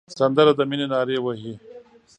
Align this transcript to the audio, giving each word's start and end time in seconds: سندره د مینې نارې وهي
سندره 0.17 0.51
د 0.57 0.61
مینې 0.69 0.87
نارې 0.91 1.17
وهي 1.23 1.53